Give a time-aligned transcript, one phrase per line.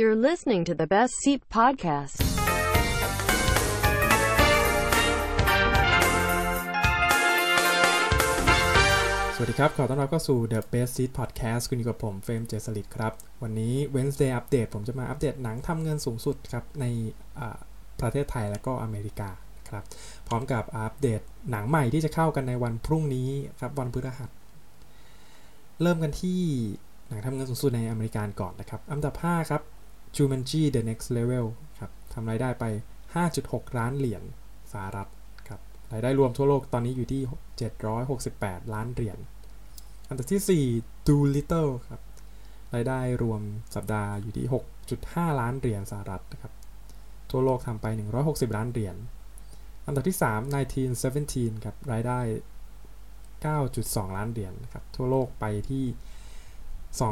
[0.00, 2.16] You're listening to the Best Seat Podcast.
[9.34, 13.12] สวัสดีครับ ขอต้อนรับเข้าสู่ The Best Seat Podcast คุณอยู่กับผมเฟรมเจสลิดครับ
[13.42, 16.86] วันนี้ Wednesday Update ผมจะมาอัปเดตหนังทำเงินสูงสุดครับ ใน
[18.00, 19.30] ประเทศไทยและก็อเมริกา
[19.68, 19.84] ครับ
[20.28, 21.20] พร้อมกับอัปเดต
[21.50, 23.28] หนังใหม่ที่จะเข้ากันในวันพรุ่งนี้
[23.60, 24.30] ครับ วันพฤหัส
[25.82, 26.40] เริ่มกันที่
[27.08, 29.62] หนังทำเงินสูงสุดในอเมริกาก่อนนะครับ อันดับ 5 ครับ
[30.16, 31.46] Jumanji The Next Level
[31.80, 32.64] ครับทำรายได้ไป
[33.22, 34.22] 5.6 ล้านเหรียญ
[34.72, 35.08] สหรัฐ
[35.48, 35.60] ครับ
[35.92, 37.22] รายได้รวมทั่วโลกตอนนี้อยู่ที่
[37.98, 39.18] 768 ล้านเหรียญ
[40.08, 42.00] อันดับที่ 4 Do Little ครับ
[42.74, 43.40] รายได้รวม
[43.74, 44.46] สัปดาห์อยู่ที่
[44.92, 46.52] 6.5 ล้านเหรียญสหรัฐนะครับ
[47.30, 47.86] ทั่วโลกทำไป
[48.20, 48.96] 160 ล้านเหรียญ
[49.86, 50.40] อันดับที่ 3
[51.52, 52.20] 1917ครับรายได้
[53.44, 55.84] 9.2 ล้านเหรียญครับทั่วโลกไปที่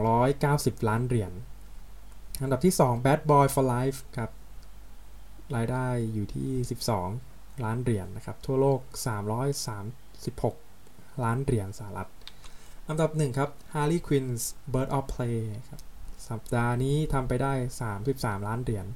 [0.00, 1.32] 290 ล้านเหรียญ
[2.42, 4.30] อันดับที่ 2 Bad Boy for Life ครับ
[5.56, 6.50] รายได้อยู่ที่
[7.06, 8.80] 12 ล้านเหรียญนะครับ ทั่วโลก
[10.02, 12.10] 336 ล้านเหรียญสหรัฐ
[12.88, 15.38] อันดับหนึ่งครับ Harley Quinn's Bird of Prey
[15.70, 15.80] ครับ
[16.28, 17.52] สัปดาห์นี้ทำไปได้
[18.00, 18.86] 33 ล้านเหรียญ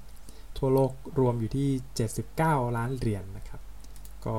[0.59, 1.69] ทั่วโลกรวมอยู่ที่
[2.23, 3.61] 79 ล้านเหรียญนะครับ
[4.27, 4.37] ก็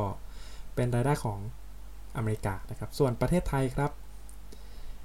[0.75, 1.40] เป็นรายได้ของ
[2.17, 3.92] อเมริกานะครับ ส่วนประเทศไทยครับ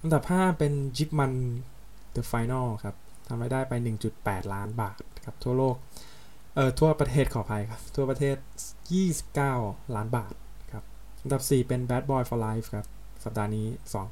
[0.03, 1.35] อันดับ 5 เป็น Jipman
[2.17, 2.97] The Final ครับ
[3.31, 3.75] ทำรายได้ไป
[4.15, 5.77] 1.8 ล้านบาทครับทั่วโลก
[6.55, 8.37] เอ่อทั่วประเทศขออภัยครับทั่วประเทศ
[9.17, 10.35] 29 ล้านบาท
[10.73, 10.85] ครับ
[11.23, 12.87] อันดับ 4 เป็น Bad Boy for Life ครับ
[13.25, 13.67] สัปดาห์นี้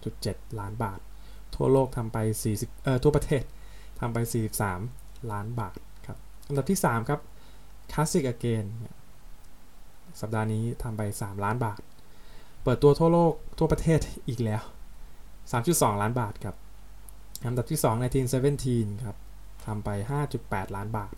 [0.07, 1.01] 2.7 ล้านบาท
[1.55, 2.19] ทั่วโลกทำไป
[2.53, 3.43] 40เอ่อทั่วประเทศ
[4.01, 4.19] ทำไป
[4.75, 7.21] 43 ล้านบาทครับอันดับที่ 3 ครับ
[7.93, 8.67] Classic Again
[10.21, 11.81] สัปดาห์นี้ทำไป 3 ล้านบาท
[12.63, 14.63] เปิดตัวทั่วโลกทั่วประเทศอีกแล้ว
[15.37, 16.57] 3.2 ล้านบาทครับ
[17.47, 17.89] อันดับที่ 2
[18.45, 19.17] 1917 ครับ
[19.67, 19.89] ทำไป
[20.33, 21.15] 5.8 ล้านบาท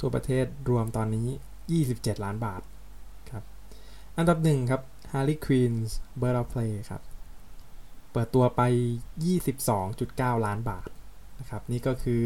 [0.00, 1.28] ทั่วประเทศรวมตอนนี้
[1.76, 2.62] 27 ล้านบาท
[3.30, 3.44] ครับ
[4.18, 7.02] อันดับ 1 ครับ Harley Quinn's Bird of Prey ครับ
[8.12, 8.62] เปิดตัวไป
[9.70, 10.88] 22.9 ล้านบาท
[11.40, 12.22] นะครับนี่ก็คือ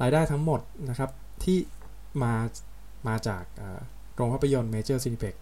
[0.00, 1.10] รายได้ทั้งหมดนะครับ
[1.44, 1.58] ที่
[2.22, 2.34] มา
[3.08, 3.44] มาจาก
[4.14, 5.34] โรงภาพยนตร์ Major Cineplex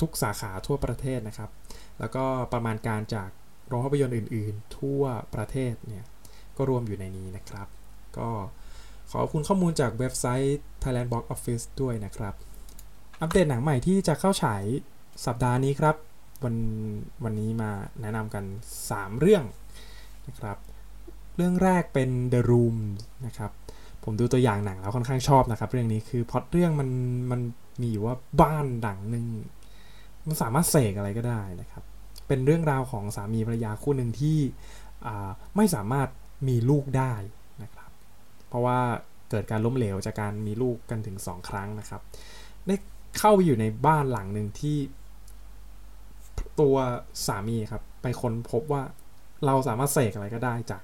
[0.00, 1.50] ทุกสาขาทั่วประเทศนะครับ
[1.98, 3.30] แล้วก็ประมาณการจาก
[3.68, 5.02] โรงภาพยนตร์อื่น ๆ ทั่ว
[5.34, 6.04] ประเทศเนี่ย
[6.56, 7.68] ก็รวมอยู่ในนี้นะครับ
[8.18, 8.28] ก็
[9.10, 12.34] ขอบคุณข้อมูลจากเว็บไซต์ Thailand Box Office ด้วยนะครับ
[13.20, 14.62] อัปเดตหนังใหม่ที่จะเข้าฉาย
[15.26, 15.96] สัปดาห์นี้ครับ
[16.44, 16.56] วัน
[17.24, 18.44] วันนี้มาแนะนำกัน
[18.82, 19.44] 3 เรื่อง
[20.28, 20.58] นะครับ
[21.36, 22.76] เรื่องแรกเป็น The Room
[23.26, 23.50] นะครับ
[24.04, 26.90] ผมดูตัวอย่างหนังแล้วค่อนข้างชอบนะครับ เรื่องนี้คือพอตเรื่องมัน
[27.30, 27.40] มัน
[27.80, 29.26] มีอยู่ว่าบ้านหลังหนึ่ง
[30.26, 31.82] มันสามารถเสกอะไรก็ได้นะครับ
[32.26, 34.38] เป็นเรื่องราวของสามีภรรยาคู่หนึ่งที่
[35.56, 36.08] ไม่สามารถ
[36.48, 37.12] มีลูกได้
[37.62, 37.90] นะครับ
[38.48, 38.78] เพราะว่า
[39.30, 42.02] เกิดการล้มเหลวจากการมีลูกกันถึง 2 ครั้งนะครับ
[42.66, 42.74] ได้
[43.18, 44.76] เข้าไปอยู่ในบ้านหลังหนึ่งที่
[46.60, 46.76] ตัว
[47.26, 48.82] สามีครับ ไปค้นพบว่า
[49.46, 50.82] เราสามารถเสกอะไรก็ได้จาก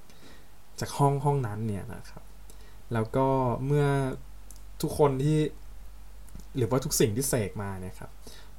[0.81, 2.25] จากห้องห้องนั้นเนี่ยนะครับ
[2.93, 3.29] แล้วก็
[3.67, 3.87] เมื่อ
[4.83, 5.39] ทุกคนที่
[6.57, 8.11] หรือว่าทุกสิ่งที่เสกมาเนี่ยครับ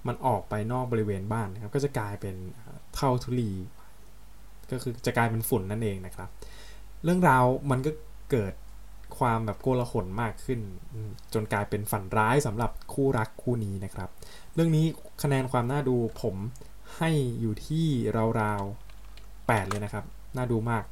[0.08, 2.36] มันออกไปนอกบริเวณบ้านนะครับ ก็จะกลายเป็น
[2.96, 3.52] เท่าทุลี
[4.72, 6.30] ก็คือจะกลายเป็นฝุ่นนั่นเองนะครับ
[7.04, 7.92] เรื่องราวมันก็
[8.32, 8.54] เกิด
[9.18, 10.60] ความแบบโกลาหลมากขึ้น
[11.34, 14.10] จนกลายเป็นฝันร้ายสำหรับคู่รักคู่นี้นะครับ
[14.54, 14.86] เรื่องนี้
[15.24, 16.36] คะแนนความน่าดูผม
[16.98, 17.10] ให้
[17.42, 17.86] อยู่ที่
[18.42, 20.06] ราวๆ 8 เลยนะครับ
[20.38, 20.84] น่าดูมาก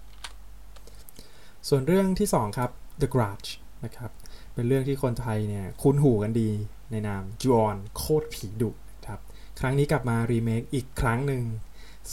[1.67, 2.69] ส่วนเรื่องที่ 2 ครับ
[3.01, 3.49] The Grudge
[3.85, 4.11] นะครับ
[4.53, 6.49] เป็นเรื่องที่คนไทยเนี่ยคุ้นหูกันดี
[6.91, 9.19] ในนามจ o อนโคตรผีดุนะครับ
[9.59, 11.43] ครั้งนี้กลับมารีเมคอีกครั้งหนึ่ง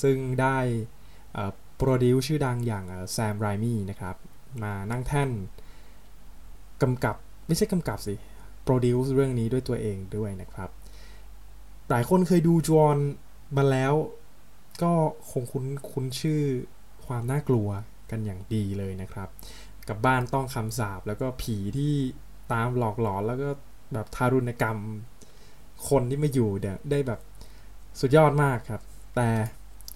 [0.03, 0.59] ซึ่งได้
[1.78, 4.16] โปรดิวชื่อดังอย่างแซมไรมี่นะครับ
[4.62, 5.31] มานั่งแท่น
[6.83, 7.16] กำกับ
[7.47, 8.15] ไม่ใช่กำกับสิ
[8.65, 10.71] โปรดิวเรื่องนี้ด้วยตัวเองด้วยนะครับ
[11.91, 12.97] หลายคนเคยดูจอห์น
[13.56, 13.94] มาแล้ว
[14.83, 14.93] ก็
[15.31, 16.41] คงคุ้นคุ้นชื่อ
[17.06, 17.69] ความน่ากลัว
[18.10, 19.28] กันอย่างดีเลยนะครับ
[19.89, 21.95] กับบ้านต้องคำสาปแล้วก็ผีที่
[22.53, 23.48] ตามหลอกหลอนแล้วก็
[23.92, 24.78] แบบทารุณกรรม
[25.89, 27.21] คนที่มาอยู่เนี่ยได้แบบ
[28.01, 28.83] สุดยอดมากครับ
[29.16, 29.28] แต่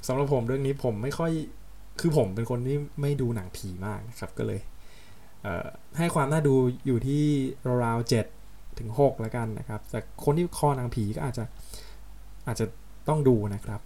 [0.07, 1.33] สำหรับผมเรื่องนี้ผมไม่ค่อย
[2.03, 4.61] คือผมเป็นคนที่ไม่ดูหนังผีมากนะครับ ก็เลย
[5.43, 6.55] เให้ความน่าดู
[6.87, 7.25] อยู่ที่
[7.85, 8.27] ราวๆเจ็ด
[8.79, 11.45] ถึงหกแล้วกันนะครับ แต่คนที่คอหนังผีก็อาจจะ
[12.47, 12.67] อาจจะ
[13.09, 13.81] ต้องดูนะครับ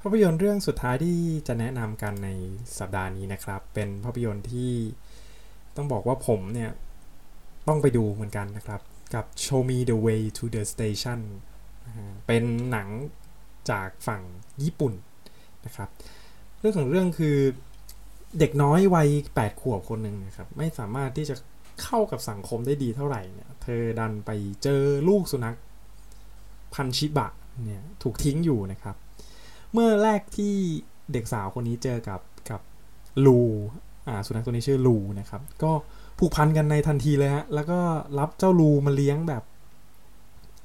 [0.00, 1.18] ภาพยนตร์เรื่องสุดท้ายที่
[1.48, 2.28] จะแนะนำกันใน
[2.78, 4.72] สัปดาห์นี้นะครับ เป็นภาพยนตร์ที่
[5.76, 6.70] ต้องบอกว่าผมเนี่ย
[7.68, 8.80] ต้องไปดูเหมือนกันนะครับ
[9.14, 11.20] กับ Show Me the Way to the Station
[11.86, 11.88] น
[12.26, 12.88] เป็นหนัง
[13.70, 14.22] จากฝั่ง
[14.62, 14.92] ญี่ปุ่น
[15.66, 15.88] นะครับ
[16.60, 17.36] เรื่องของเรื่องคือ
[18.38, 19.08] เด็กน้อยวัย
[19.38, 21.34] 8ขวบคนหนึ่งนะครับ ไม่สามารถที่จะ
[21.82, 24.30] เข้ากับสังคมได้ดีเท่าไหร่เนี่ย เธอดันไป
[24.62, 25.56] เจอลูกสุนัข
[26.74, 27.28] พันชิบะ
[27.64, 28.96] เนี่ยถูกทิ้งอยู่นะครับ
[29.72, 30.54] เมื่อแรกที่
[31.12, 32.20] เด็กสาวคนนี้เจอกับ
[32.50, 32.60] กับ
[33.26, 33.40] ลู
[34.08, 35.72] อ่าสุนัขตัวนี้ชื่อลูนะครับ ก็
[36.18, 37.80] ผูกพันกันในทันทีเลยฮะ แล้วก็
[38.18, 39.42] รับเจ้าลูมาเลี้ยงแบบ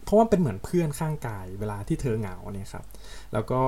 [0.04, 2.86] เพราะว่าเป็นเหมือนเพื่อนข้างกายเวลาที่เธอเหงาเนี่ยครับ
[3.34, 3.62] แล้วก็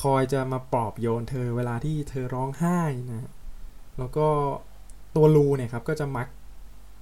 [0.00, 2.80] คอยจะมาปลอบโยนเธอเวลาที่เธอร้องไห้
[3.10, 3.30] นะ
[3.98, 4.28] แล้วก็
[5.16, 6.28] ตัวลูเนี่ยครับก็จะมัก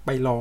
[0.05, 0.41] ไปรอ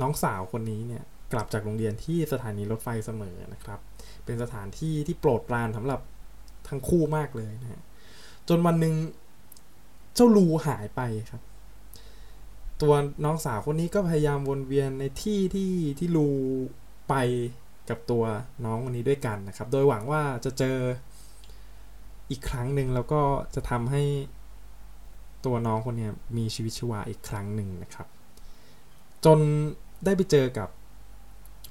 [0.00, 3.80] น้องสาวคนนี้เนี่ยกลับจากโรงเรียนที่สถานีรถไฟเสมอนะครับ
[4.24, 6.00] เป็นสถานที่ที่โปรดปรานสำหรับ
[6.68, 7.82] ทั้งคู่มากเลยนะฮะ
[8.48, 8.94] จนวันหนึ่ง
[10.14, 11.42] เจ้าลูหายไปครับ
[12.82, 12.94] ตัว
[13.24, 16.28] น้องสาวคนนี้ก็พยายามวนเวียนในที่ที่ที่ลู
[17.08, 17.14] ไป
[17.90, 18.24] กับตัว
[18.64, 20.76] น้องคนนี้ด้วยกันนะครับ โดยหวังว่าจะเจอ
[22.30, 23.20] อีกครั้งหนึ่งแล้วก็
[23.54, 24.02] จะทำให้
[25.44, 28.06] ตัวน้องคนนี้มีชีวิตชีวาอีกครั้งหนึ่งนะครับ
[29.24, 29.38] จน
[30.04, 30.68] ได้ไปเจอกับ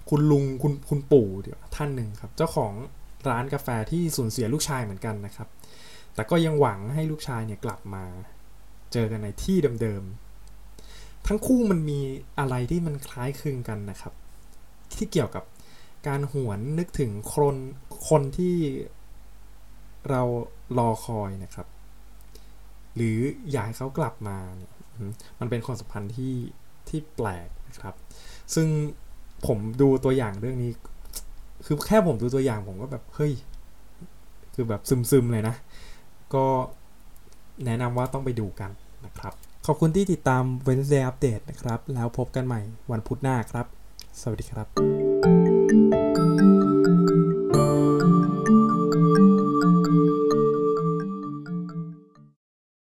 [0.09, 2.73] คุณลุงคุณคุณปู่เดี๋ยวท่านหนึ่งครับ เจ้าของ
[3.29, 5.47] ร้านกาแฟที่สูญเสียลูกชายเหมือนกันนะครับ
[6.15, 8.03] แต่ก็ยังหวังให้ลูกชายเนี่ยกลับมา
[8.93, 11.99] เจอกันในที่เดิมๆทั้งคู่มันมี
[12.39, 14.13] อะไรที่มันคล้ายคลึงกันนะครับ
[14.95, 15.43] ที่เกี่ยวกับ
[16.07, 17.55] การหวนนึกถึงคน
[18.09, 18.55] คนที่
[20.09, 20.21] เรา
[20.77, 21.67] รอคอยนะครับ
[22.95, 23.17] หรือ
[23.51, 26.35] อยากให้เขากลับมาเนี่ยอืมมันเป็นความสัมพันธ์ที่
[26.89, 27.95] ที่แปลกนะครับ
[28.55, 28.67] ซึ่ง
[29.47, 30.71] ผมดูตัวอย่างเรื่องนี้
[31.65, 33.33] คือแค่ผมดูตัวอย่างผมก็แบบเฮ้ย
[34.53, 35.55] คือแบบซึมๆเลยนะ
[36.33, 36.45] ก็
[37.65, 38.71] แนะนำว่าต้องไปดูกัน
[39.05, 39.33] นะครับ
[39.65, 42.61] ขอบคุณที่ติดตาม Wednesday Update นะครับ แล้วพบกันใหม่
[42.91, 43.65] วันพุธหน้าครับ
[44.21, 44.96] สวัสดีครับ